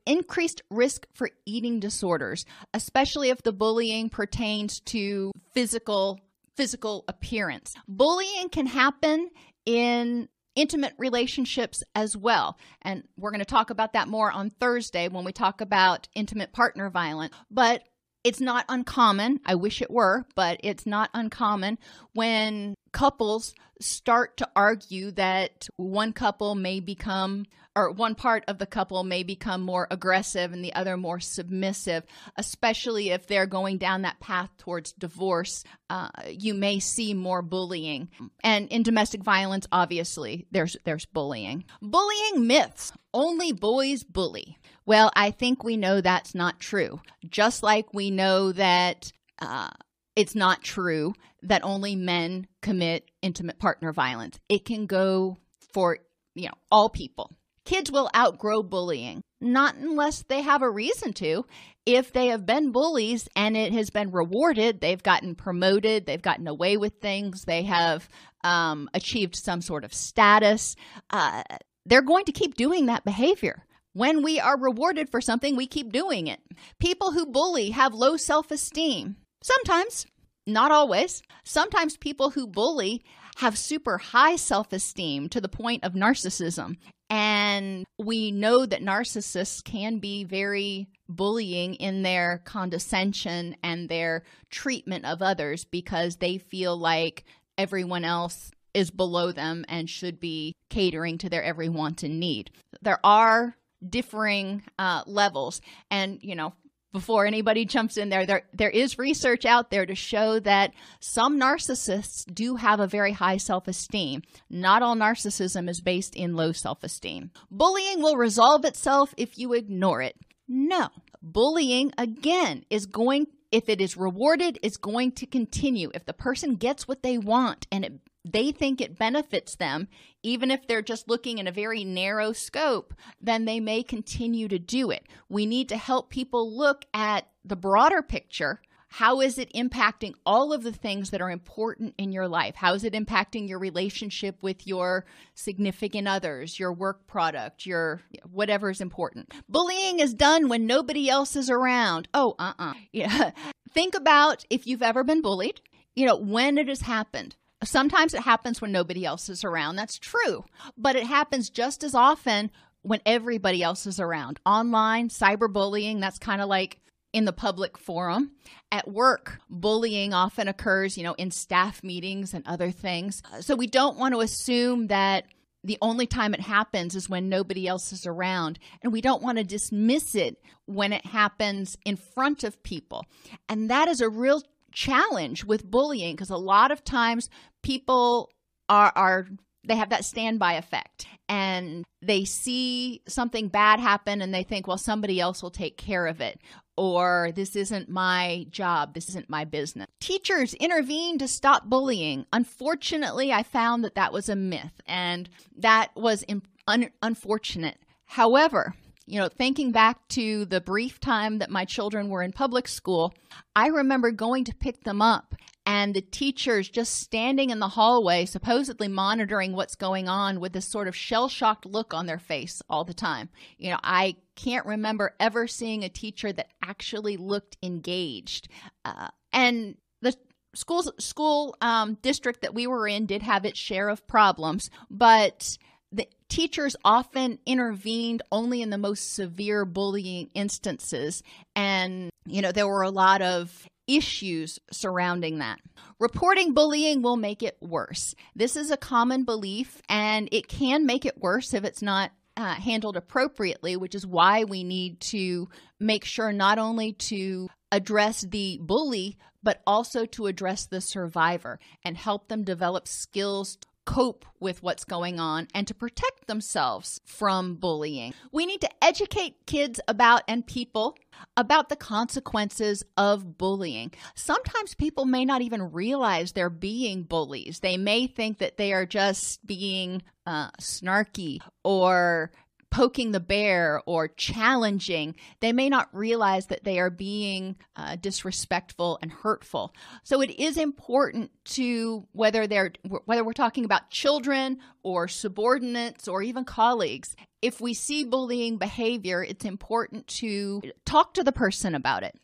[0.05, 6.19] increased risk for eating disorders, especially if the bullying pertains to physical
[6.55, 7.75] physical appearance.
[7.87, 9.29] Bullying can happen
[9.67, 12.57] in intimate relationships as well.
[12.81, 16.51] And we're going to talk about that more on Thursday when we talk about intimate
[16.51, 17.35] partner violence.
[17.51, 17.83] But
[18.27, 19.39] it's not uncommon.
[19.45, 21.77] I wish it were, but it's not uncommon
[22.11, 28.65] when couples start to argue that one couple may become or one part of the
[28.65, 32.03] couple may become more aggressive and the other more submissive,
[32.35, 35.63] especially if they're going down that path towards divorce.
[35.89, 38.09] Uh, you may see more bullying,
[38.43, 41.63] and in domestic violence, obviously, there's there's bullying.
[41.81, 44.57] Bullying myths: only boys bully.
[44.87, 46.99] Well, I think we know that's not true.
[47.29, 49.11] Just like we know that.
[49.39, 49.69] Uh,
[50.17, 54.39] it's not true that only men commit intimate partner violence.
[54.49, 55.37] It can go
[55.71, 55.99] for,
[56.33, 57.31] you know, all people.
[57.65, 61.45] Kids will outgrow bullying, not unless they have a reason to.
[61.85, 66.47] If they have been bullies and it has been rewarded, they've gotten promoted, they've gotten
[66.47, 68.09] away with things, they have
[68.43, 70.75] um, achieved some sort of status,
[71.11, 71.43] uh,
[71.85, 73.67] they're going to keep doing that behavior.
[73.93, 76.39] When we are rewarded for something, we keep doing it.
[76.79, 79.15] People who bully have low self esteem.
[79.41, 80.05] Sometimes,
[80.45, 81.21] not always.
[81.43, 83.03] Sometimes people who bully
[83.37, 86.77] have super high self esteem to the point of narcissism.
[87.09, 95.05] And we know that narcissists can be very bullying in their condescension and their treatment
[95.05, 97.23] of others because they feel like
[97.57, 102.51] everyone else is below them and should be catering to their every want and need.
[102.81, 103.55] There are
[103.87, 105.61] differing uh, levels.
[105.89, 106.53] And, you know,
[106.93, 111.39] before anybody jumps in there, there there is research out there to show that some
[111.39, 114.23] narcissists do have a very high self-esteem.
[114.49, 117.31] Not all narcissism is based in low self-esteem.
[117.51, 120.15] Bullying will resolve itself if you ignore it.
[120.47, 120.89] No.
[121.21, 125.91] Bullying again is going if it is rewarded, it's going to continue.
[125.93, 127.93] If the person gets what they want and it
[128.31, 129.87] they think it benefits them,
[130.23, 134.59] even if they're just looking in a very narrow scope, then they may continue to
[134.59, 135.07] do it.
[135.29, 138.61] We need to help people look at the broader picture.
[138.89, 142.55] How is it impacting all of the things that are important in your life?
[142.55, 148.69] How is it impacting your relationship with your significant others, your work product, your whatever
[148.69, 149.33] is important?
[149.49, 152.07] Bullying is done when nobody else is around.
[152.13, 152.71] Oh, uh uh-uh.
[152.71, 152.73] uh.
[152.93, 153.31] Yeah.
[153.71, 155.61] Think about if you've ever been bullied,
[155.93, 159.75] you know, when it has happened Sometimes it happens when nobody else is around.
[159.75, 160.45] That's true.
[160.77, 162.51] But it happens just as often
[162.83, 164.39] when everybody else is around.
[164.45, 166.79] Online, cyberbullying, that's kind of like
[167.13, 168.31] in the public forum.
[168.71, 173.23] At work, bullying often occurs, you know, in staff meetings and other things.
[173.41, 175.25] So we don't want to assume that
[175.63, 178.59] the only time it happens is when nobody else is around.
[178.83, 183.05] And we don't want to dismiss it when it happens in front of people.
[183.49, 184.43] And that is a real
[184.77, 187.31] challenge with bullying because a lot of times
[187.63, 188.29] people
[188.69, 189.25] are are
[189.63, 194.77] they have that standby effect and they see something bad happen and they think well
[194.77, 196.39] somebody else will take care of it
[196.79, 198.93] or this isn't my job.
[198.93, 199.87] This isn't my business.
[199.99, 202.27] Teachers intervene to stop bullying.
[202.31, 206.23] Unfortunately i found that that was a myth and that was
[206.67, 207.79] un- unfortunate.
[208.05, 208.75] However
[209.07, 213.13] you know, thinking back to the brief time that my children were in public school,
[213.55, 215.33] I remember going to pick them up
[215.67, 220.65] and the teachers just standing in the hallway, supposedly monitoring what's going on with this
[220.65, 223.27] sort of shell shocked look on their face all the time.
[223.57, 228.47] You know, I can't remember ever seeing a teacher that actually looked engaged.
[228.85, 230.13] Uh, and the
[230.55, 235.57] school school um, district that we were in did have its share of problems, but
[235.91, 241.23] the teachers often intervened only in the most severe bullying instances.
[241.55, 245.59] And you know there were a lot of issues surrounding that.
[245.99, 248.13] Reporting bullying will make it worse.
[248.35, 252.53] This is a common belief and it can make it worse if it's not uh,
[252.53, 258.59] handled appropriately which is why we need to make sure not only to address the
[258.61, 264.83] bully but also to address the survivor and help them develop skills cope with what's
[264.83, 268.13] going on and to protect themselves from bullying.
[268.33, 270.97] We need to educate kids about and people
[271.37, 273.93] about the consequences of bullying.
[274.13, 277.61] Sometimes people may not even realize they're being bullies.
[277.61, 282.31] They may think that they are just being uh, snarky or
[282.77, 288.99] poking the bear or challenging, they may not realize that they are being uh, disrespectful
[289.01, 289.73] and hurtful.
[290.03, 292.73] So it is important to whether they're
[293.05, 297.15] whether we're talking about children or subordinates or even colleagues.
[297.41, 302.15] If we see bullying behavior, it's important to talk to the person about it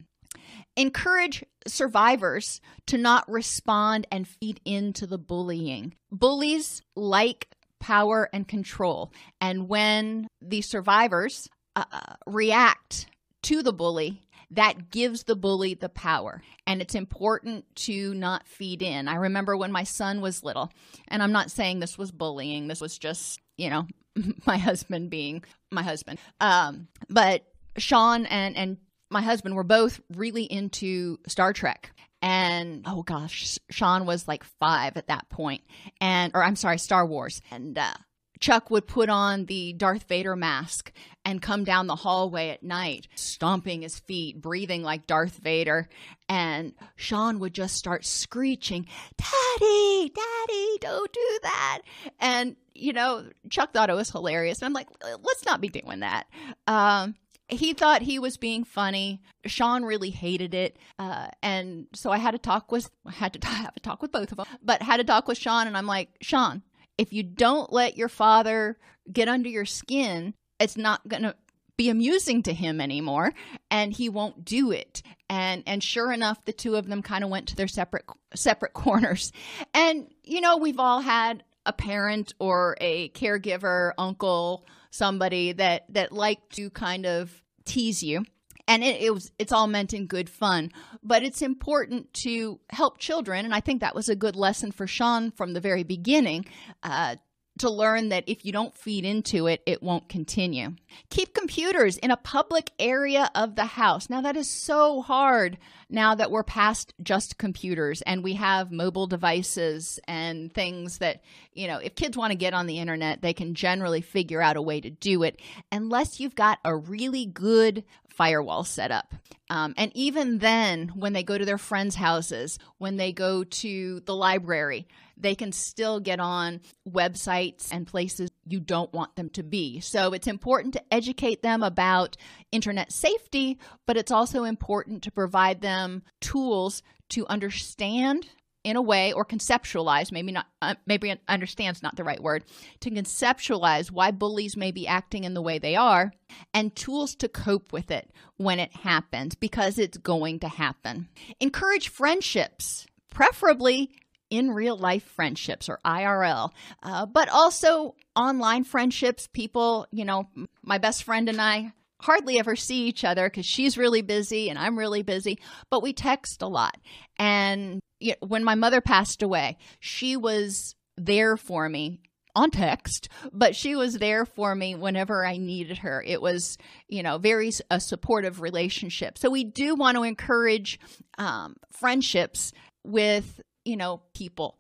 [0.76, 5.94] encourage survivors to not respond and feed into the bullying.
[6.12, 7.48] Bullies like
[7.84, 9.12] power and control.
[9.42, 13.08] And when the survivors uh, uh, react
[13.42, 14.21] to the bully,
[14.52, 16.42] that gives the bully the power.
[16.65, 19.10] And it's important to not feed in.
[19.10, 20.71] I remember when my son was little,
[21.10, 23.86] and I'm not saying this was bullying, this was just, you know,
[24.46, 26.19] my husband being my husband.
[26.40, 27.44] Um, but
[27.77, 28.77] Sean and and
[29.10, 31.92] my husband were both really into Star Trek.
[32.24, 35.62] And oh gosh, Sean was like five at that point,
[36.00, 37.42] and or I'm sorry, Star Wars.
[37.52, 37.96] And uh,
[38.40, 40.94] Chuck would put on the Darth Vader mask
[41.26, 45.90] and come down the hallway at night, stomping his feet, breathing like Darth Vader.
[46.30, 51.82] And Sean would just start screeching, Daddy, Daddy, don't do that.
[52.19, 54.60] And, you know, Chuck thought it was hilarious.
[54.60, 56.28] And I'm like, let's not be doing that.
[56.67, 57.15] Um,
[57.48, 59.21] he thought he was being funny.
[59.46, 63.48] Sean really hated it, uh, and so I had to talk with I had to
[63.48, 65.87] have a talk with both of them, but had to talk with Sean, and I'm
[65.87, 66.63] like, Sean,
[66.98, 68.77] if you don't let your father
[69.12, 71.35] get under your skin, it's not gonna
[71.75, 73.33] be amusing to him anymore,
[73.71, 75.02] and he won't do it.
[75.29, 78.73] And and sure enough, the two of them kind of went to their separate separate
[78.73, 79.31] corners.
[79.73, 86.12] And you know, we've all had a parent or a caregiver, uncle, somebody that that
[86.12, 88.23] like to kind of tease you.
[88.65, 90.71] And it, it, was it's all meant in good fun.
[91.04, 93.44] But it's important to help children.
[93.44, 96.46] And i think that was a good lesson for sean from the very beginning
[96.83, 97.15] uh,
[97.60, 100.73] to learn that if you don't feed into it, it won't continue.
[101.10, 104.10] Keep computers in a public area of the house.
[104.10, 105.58] Now, that is so hard
[105.89, 111.21] now that we're past just computers and we have mobile devices and things that,
[111.54, 114.58] you know, if kids want to get on the internet, they can generally figure out
[114.58, 115.39] a way to do it
[115.71, 119.13] unless you've got a really good firewall set up.
[119.49, 123.99] Um, and even then, when they go to their friends' houses, when they go to
[124.01, 124.87] the library,
[125.24, 129.80] they can still get on websites and places you don't want them to be.
[129.80, 132.17] So it's important to educate them about
[132.52, 133.58] internet safety,
[133.88, 138.28] but it's also important to provide them tools to understand
[138.63, 142.46] in a way or conceptualize maybe not uh, maybe understands not the right word
[142.80, 146.13] to conceptualize why bullies may be acting in the way they are
[146.54, 151.10] and tools to cope with it when it happens because it's going to happen
[151.42, 153.92] encourage friendships preferably
[154.34, 156.50] in real life friendships or IRL,
[156.81, 159.27] uh, but also online friendships.
[159.31, 160.27] People, you know,
[160.63, 161.71] my best friend and I
[162.02, 165.38] hardly ever see each other because she's really busy and I'm really busy,
[165.69, 166.75] but we text a lot.
[167.19, 172.00] And you know, when my mother passed away, she was there for me
[172.36, 176.04] on text, but she was there for me whenever I needed her.
[176.04, 176.58] It was,
[176.88, 179.19] you know, very a supportive relationship.
[179.19, 180.79] So we do want to encourage
[181.19, 182.52] um, friendships
[182.84, 184.58] with you know, people.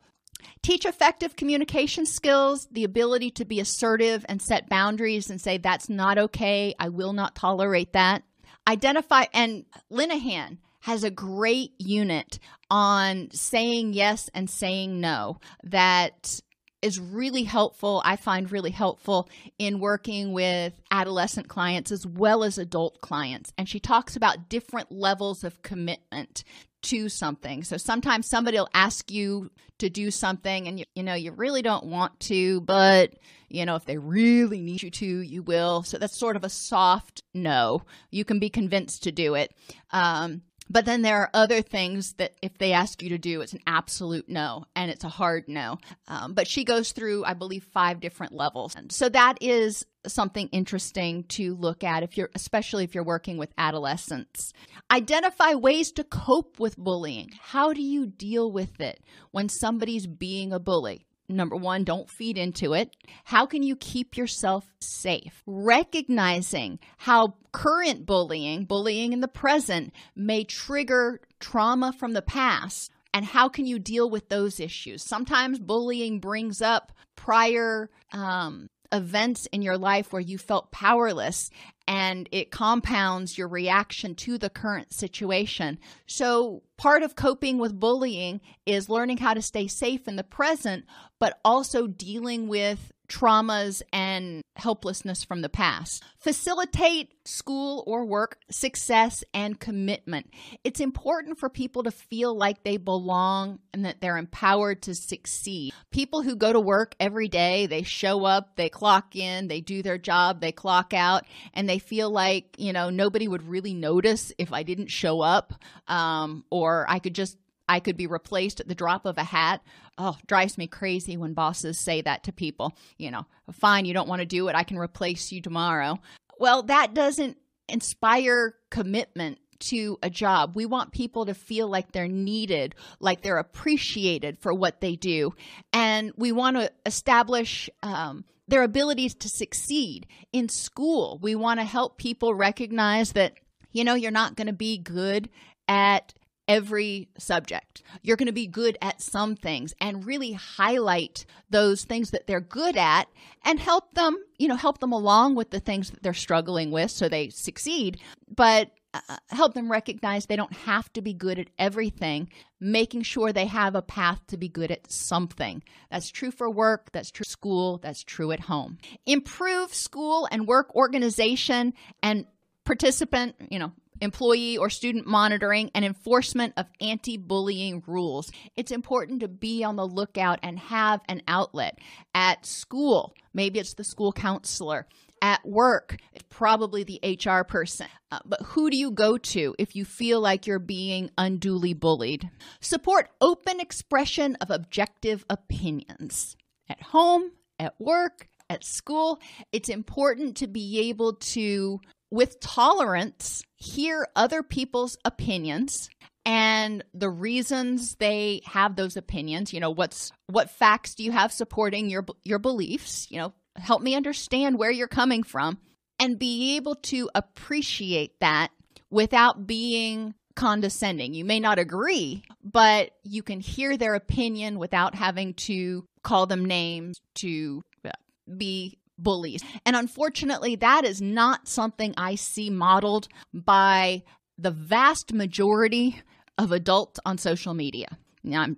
[0.61, 5.89] Teach effective communication skills, the ability to be assertive and set boundaries and say, that's
[5.89, 6.75] not okay.
[6.79, 8.23] I will not tolerate that.
[8.67, 12.39] Identify, and Linehan has a great unit
[12.69, 16.41] on saying yes and saying no that
[16.81, 18.01] is really helpful.
[18.03, 23.53] I find really helpful in working with adolescent clients as well as adult clients.
[23.57, 26.43] And she talks about different levels of commitment
[26.83, 27.63] to something.
[27.63, 31.61] So sometimes somebody will ask you to do something and you, you know you really
[31.61, 33.13] don't want to, but
[33.49, 35.83] you know if they really need you to, you will.
[35.83, 37.83] So that's sort of a soft no.
[38.11, 39.53] You can be convinced to do it.
[39.91, 43.53] Um, but then there are other things that if they ask you to do, it's
[43.53, 45.77] an absolute no and it's a hard no.
[46.07, 48.75] Um, but she goes through, I believe, five different levels.
[48.75, 53.37] And so that is something interesting to look at if you're especially if you're working
[53.37, 54.53] with adolescents.
[54.91, 57.31] Identify ways to cope with bullying.
[57.41, 59.01] How do you deal with it
[59.31, 61.05] when somebody's being a bully?
[61.35, 62.95] Number one, don't feed into it.
[63.23, 65.43] How can you keep yourself safe?
[65.45, 72.91] Recognizing how current bullying, bullying in the present, may trigger trauma from the past.
[73.13, 75.03] And how can you deal with those issues?
[75.03, 81.49] Sometimes bullying brings up prior um, events in your life where you felt powerless
[81.87, 85.79] and it compounds your reaction to the current situation.
[86.07, 90.85] So, part of coping with bullying is learning how to stay safe in the present,
[91.19, 96.03] but also dealing with traumas and helplessness from the past.
[96.17, 100.29] Facilitate school or work success and commitment.
[100.63, 105.73] It's important for people to feel like they belong and that they're empowered to succeed.
[105.91, 109.81] People who go to work every day, they show up, they clock in, they do
[109.81, 114.31] their job, they clock out, and they feel like, you know, nobody would really notice
[114.37, 115.53] if I didn't show up
[115.87, 119.61] um, or I could just I could be replaced at the drop of a hat.
[119.97, 122.75] Oh, drives me crazy when bosses say that to people.
[122.97, 124.55] You know, fine, you don't want to do it.
[124.55, 125.99] I can replace you tomorrow.
[126.39, 127.37] Well, that doesn't
[127.69, 130.55] inspire commitment to a job.
[130.55, 135.33] We want people to feel like they're needed, like they're appreciated for what they do.
[135.71, 141.19] And we want to establish um, their abilities to succeed in school.
[141.21, 143.33] We want to help people recognize that,
[143.71, 145.29] you know, you're not going to be good
[145.67, 146.13] at
[146.47, 147.83] every subject.
[148.01, 152.41] You're going to be good at some things and really highlight those things that they're
[152.41, 153.07] good at
[153.45, 156.91] and help them, you know, help them along with the things that they're struggling with
[156.91, 157.97] so they succeed.
[158.35, 162.29] But uh, help them recognize they don't have to be good at everything,
[162.59, 165.63] making sure they have a path to be good at something.
[165.91, 168.77] That's true for work, that's true school, that's true at home.
[169.05, 172.25] Improve school and work organization and
[172.65, 173.71] participant, you know,
[174.01, 178.31] employee or student monitoring and enforcement of anti bullying rules.
[178.55, 181.79] It's important to be on the lookout and have an outlet
[182.13, 183.13] at school.
[183.33, 184.87] Maybe it's the school counselor
[185.23, 187.87] at work, it's probably the HR person.
[188.11, 192.29] Uh, but who do you go to if you feel like you're being unduly bullied?
[192.59, 196.35] Support open expression of objective opinions.
[196.67, 199.19] At home, at work, at school,
[199.53, 201.79] it's important to be able to,
[202.11, 205.89] with tolerance, hear other people's opinions
[206.25, 211.33] and the reasons they have those opinions you know what's what facts do you have
[211.33, 215.57] supporting your your beliefs you know help me understand where you're coming from,
[215.99, 218.49] and be able to appreciate that
[218.89, 221.13] without being condescending.
[221.13, 226.45] You may not agree, but you can hear their opinion without having to call them
[226.45, 227.91] names, to uh,
[228.37, 229.43] be bullies.
[229.65, 234.03] And unfortunately, that is not something I see modeled by
[234.37, 236.01] the vast majority
[236.37, 237.97] of adults on social media.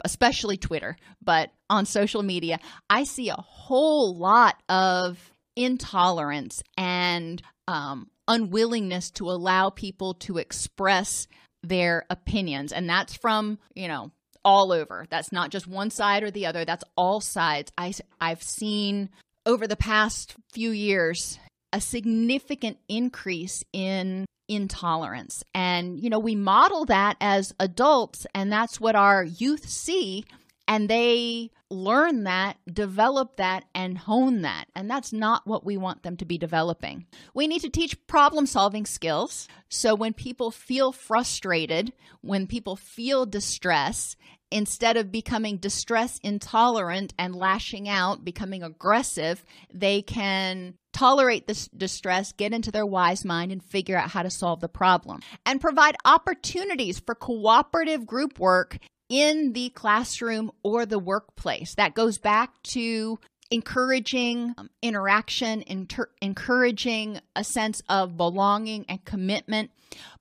[0.03, 2.59] Especially Twitter, but on social media,
[2.89, 11.27] I see a whole lot of intolerance and um, unwillingness to allow people to express
[11.63, 12.71] their opinions.
[12.71, 14.11] And that's from, you know,
[14.43, 15.07] all over.
[15.09, 17.71] That's not just one side or the other, that's all sides.
[17.77, 19.09] I, I've seen
[19.45, 21.39] over the past few years
[21.73, 25.43] a significant increase in intolerance.
[25.53, 30.25] And, you know, we model that as adults, and that's what our youth see.
[30.67, 34.65] And they learn that, develop that, and hone that.
[34.75, 37.05] And that's not what we want them to be developing.
[37.33, 39.47] We need to teach problem solving skills.
[39.69, 44.15] So when people feel frustrated, when people feel distress,
[44.51, 49.43] instead of becoming distress intolerant and lashing out, becoming aggressive,
[49.73, 54.29] they can tolerate this distress, get into their wise mind, and figure out how to
[54.29, 55.19] solve the problem.
[55.45, 58.77] And provide opportunities for cooperative group work
[59.09, 61.75] in the classroom or the workplace.
[61.75, 63.19] That goes back to
[63.51, 69.71] encouraging um, interaction, inter- encouraging a sense of belonging and commitment.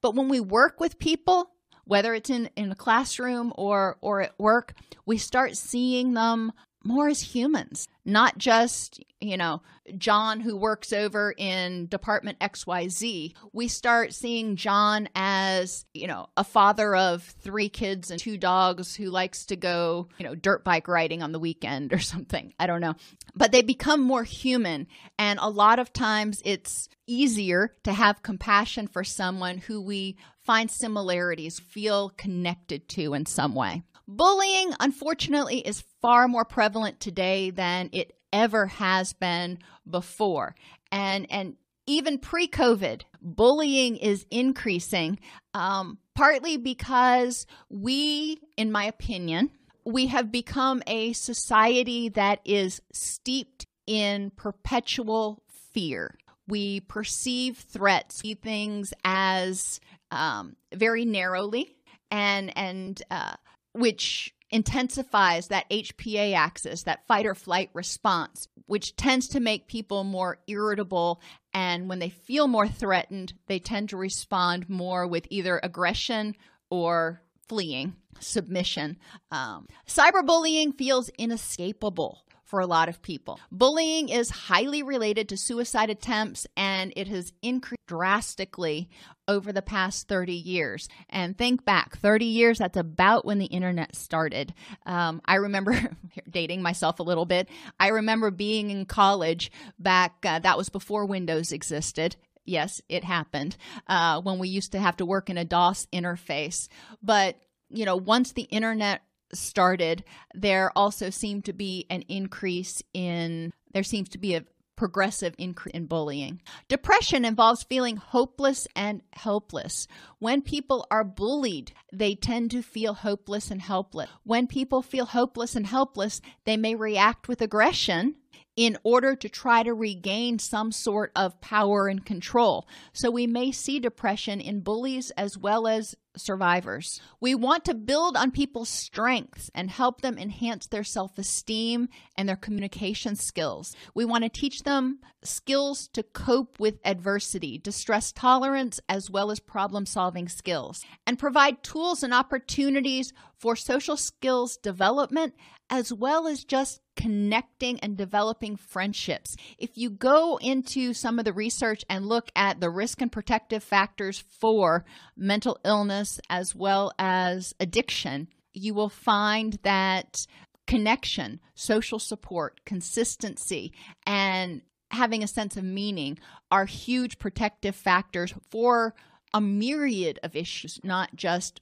[0.03, 1.51] But when we work with people,
[1.85, 4.75] whether it's in, in a classroom or, or at work,
[5.07, 6.53] we start seeing them
[6.85, 9.63] more as humans, not just, you know,
[9.99, 13.35] John who works over in department XYZ.
[13.53, 18.95] We start seeing John as, you know, a father of three kids and two dogs
[18.95, 22.53] who likes to go, you know, dirt bike riding on the weekend or something.
[22.59, 22.95] I don't know.
[23.35, 24.87] But they become more human.
[25.19, 30.71] And a lot of times it's easier to have compassion for someone who we find
[30.71, 33.83] similarities, feel connected to in some way.
[34.07, 40.55] Bullying, unfortunately, is far more prevalent today than it ever has been before.
[40.93, 45.19] And, and even pre COVID, bullying is increasing,
[45.55, 49.51] um, partly because we, in my opinion,
[49.87, 55.43] we have become a society that is steeped in perpetual
[55.73, 56.19] fear.
[56.47, 59.81] We perceive threats, see things as
[60.11, 61.77] um, very narrowly,
[62.11, 63.37] and and uh,
[63.73, 70.05] which intensifies that HPA axis, that fight or flight response, which tends to make people
[70.05, 71.21] more irritable.
[71.53, 76.37] And when they feel more threatened, they tend to respond more with either aggression
[76.71, 78.97] or fleeing, submission.
[79.33, 83.41] Um, cyberbullying feels inescapable for a lot of people.
[83.51, 88.89] Bullying is highly related to suicide attempts and it has increased drastically
[89.27, 90.89] over the past 30 years.
[91.09, 94.55] And think back 30 years, that's about when the internet started.
[94.87, 95.75] Um, I remember
[96.31, 97.49] dating myself a little bit.
[97.81, 103.57] I remember being in college back, uh, that was before Windows existed yes, it happened
[103.87, 106.69] uh, when we used to have to work in a DOS interface.
[107.03, 107.39] But,
[107.71, 109.03] you know, once the internet
[109.35, 110.05] started,
[110.35, 114.45] there also seemed to be an increase in, there seems to be a
[114.77, 116.41] progressive increase in bullying.
[116.69, 119.87] Depression involves feeling hopeless and helpless.
[120.19, 124.09] When people are bullied, they tend to feel hopeless and helpless.
[124.25, 128.17] When people feel hopeless and helpless, they may react with aggression
[128.57, 132.69] in order to try to regain some sort of power and control.
[132.93, 137.01] So we may see depression in bullies as well as survivors.
[137.21, 142.29] We want to build on people's strengths and help them enhance their self esteem and
[142.29, 143.75] their communication skills.
[143.95, 149.41] We want to teach them skills to cope with adversity, distress tolerance, as well as
[149.41, 153.13] problem solving skills, and provide tools and opportunities
[153.45, 155.35] for social skills development
[155.69, 159.37] as well as just connecting and developing friendships.
[159.59, 163.63] If you go into some of the research and look at the risk and protective
[163.63, 170.27] factors for mental illness as well as addiction, you will find that
[170.67, 173.75] connection, social support, consistency,
[174.07, 176.19] and having a sense of meaning
[176.51, 178.95] are huge protective factors for
[179.35, 181.61] a myriad of issues, not just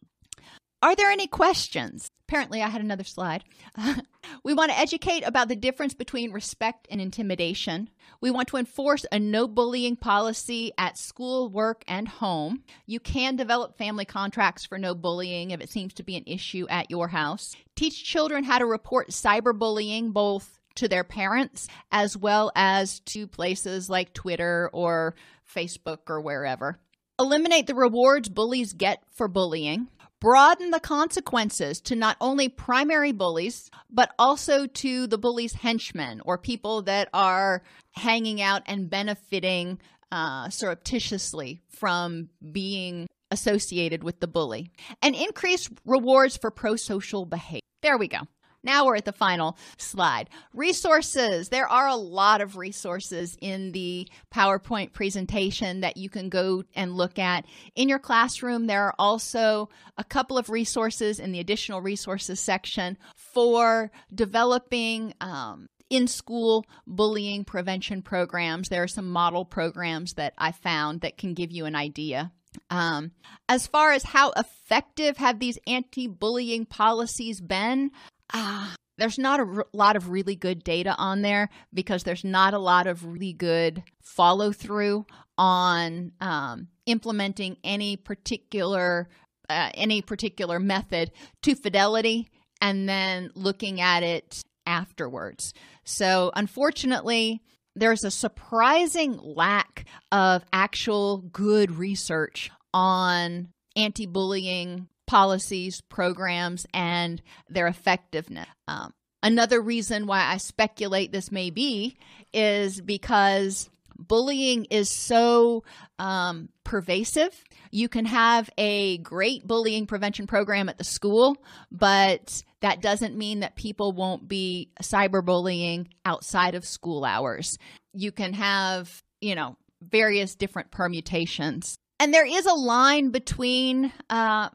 [0.82, 2.10] are there any questions?
[2.28, 3.44] Apparently, I had another slide.
[4.44, 7.88] we want to educate about the difference between respect and intimidation.
[8.20, 12.64] We want to enforce a no bullying policy at school, work, and home.
[12.86, 16.66] You can develop family contracts for no bullying if it seems to be an issue
[16.68, 17.54] at your house.
[17.76, 23.90] Teach children how to report cyberbullying, both to their parents as well as to places
[23.90, 25.14] like Twitter or
[25.54, 26.78] Facebook or wherever.
[27.20, 29.88] Eliminate the rewards bullies get for bullying
[30.22, 36.38] broaden the consequences to not only primary bullies, but also to the bully's henchmen or
[36.38, 37.60] people that are
[37.90, 39.80] hanging out and benefiting
[40.12, 44.70] uh, surreptitiously from being associated with the bully,
[45.02, 47.60] and increase rewards for pro social behavior.
[47.82, 48.20] There we go.
[48.62, 50.30] Now we're at the final slide.
[50.54, 51.48] Resources.
[51.48, 56.96] There are a lot of resources in the PowerPoint presentation that you can go and
[56.96, 57.44] look at.
[57.74, 62.96] In your classroom, there are also a couple of resources in the additional resources section
[63.14, 68.68] for developing um, in school bullying prevention programs.
[68.68, 72.32] There are some model programs that I found that can give you an idea.
[72.70, 73.12] Um,
[73.48, 77.90] as far as how effective have these anti bullying policies been,
[78.32, 82.54] uh, there's not a r- lot of really good data on there because there's not
[82.54, 85.06] a lot of really good follow through
[85.38, 89.08] on um, implementing any particular
[89.48, 91.10] uh, any particular method
[91.42, 92.28] to fidelity
[92.60, 95.52] and then looking at it afterwards.
[95.84, 97.42] So unfortunately,
[97.74, 107.66] there's a surprising lack of actual good research on anti bullying policies, programs, and their
[107.66, 108.48] effectiveness.
[108.66, 111.98] Um, another reason why I speculate this may be
[112.32, 115.64] is because bullying is so
[115.98, 117.44] um, pervasive.
[117.70, 121.36] You can have a great bullying prevention program at the school,
[121.70, 127.58] but that doesn't mean that people won't be cyberbullying outside of school hours.
[127.92, 131.76] You can have, you know, various different permutations.
[132.00, 134.48] And there is a line between uh,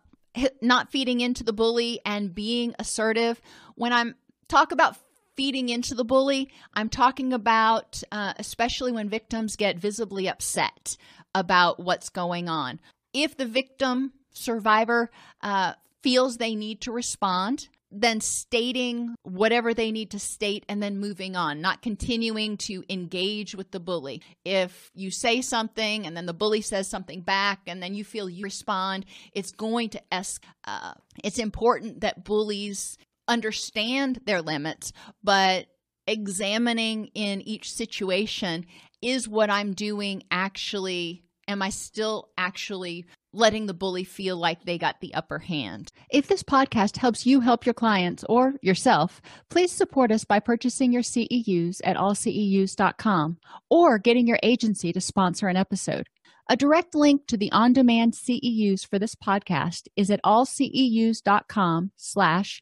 [0.62, 3.42] not feeding into the bully and being assertive.
[3.76, 4.16] When I'm
[4.48, 4.98] talk about
[5.36, 10.98] feeding into the bully, I'm talking about uh, especially when victims get visibly upset
[11.36, 12.80] about what's going on.
[13.14, 15.10] If the victim survivor
[15.42, 20.98] uh, feels they need to respond, then stating whatever they need to state and then
[20.98, 24.22] moving on, not continuing to engage with the bully.
[24.44, 28.30] If you say something and then the bully says something back and then you feel
[28.30, 30.40] you respond, it's going to escalate.
[30.66, 34.92] Uh, it's important that bullies understand their limits,
[35.24, 35.68] but
[36.08, 38.66] examining in each situation
[39.02, 44.78] is what I'm doing actually am I still actually letting the bully feel like they
[44.78, 45.92] got the upper hand?
[46.10, 50.92] If this podcast helps you help your clients or yourself, please support us by purchasing
[50.92, 53.38] your CEUs at allceus.com
[53.70, 56.08] or getting your agency to sponsor an episode.
[56.50, 62.62] A direct link to the on-demand CEUs for this podcast is at allceus.com slash